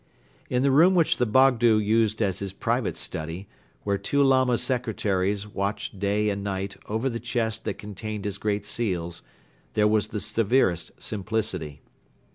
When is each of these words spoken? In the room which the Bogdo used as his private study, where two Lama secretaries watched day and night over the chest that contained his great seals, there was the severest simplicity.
In 0.49 0.63
the 0.63 0.71
room 0.71 0.95
which 0.95 1.17
the 1.17 1.27
Bogdo 1.27 1.77
used 1.77 2.23
as 2.23 2.39
his 2.39 2.53
private 2.53 2.97
study, 2.97 3.47
where 3.83 3.99
two 3.99 4.23
Lama 4.23 4.57
secretaries 4.57 5.45
watched 5.45 5.99
day 5.99 6.31
and 6.31 6.43
night 6.43 6.75
over 6.87 7.07
the 7.07 7.19
chest 7.19 7.65
that 7.65 7.75
contained 7.77 8.25
his 8.25 8.39
great 8.39 8.65
seals, 8.65 9.21
there 9.75 9.87
was 9.87 10.07
the 10.07 10.19
severest 10.19 10.89
simplicity. 10.99 11.81